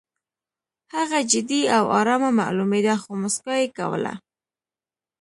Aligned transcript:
هغه 0.95 1.19
جدي 1.31 1.61
او 1.77 1.83
ارامه 1.99 2.29
معلومېده 2.41 2.95
خو 3.01 3.11
موسکا 3.21 3.53
یې 3.61 3.67
کوله 3.77 4.13